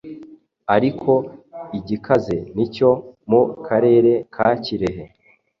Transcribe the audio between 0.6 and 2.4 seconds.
ariko igikaze